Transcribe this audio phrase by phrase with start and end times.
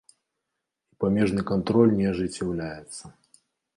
[0.93, 3.03] І памежны кантроль не ажыццяўляецца.